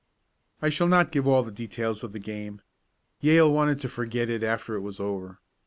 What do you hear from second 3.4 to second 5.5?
wanted to forget it after it was over.